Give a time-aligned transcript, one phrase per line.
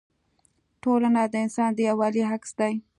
[0.81, 2.73] ټولنه د انسان د یووالي عکس دی.